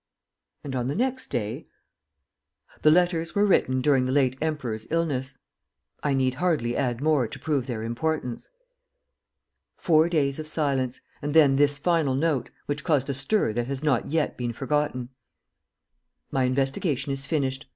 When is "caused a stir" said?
12.83-13.53